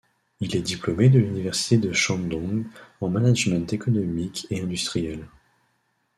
[0.39, 2.65] Il est diplômé de l'Université du Shandong
[3.01, 5.27] en management économique et industrielle.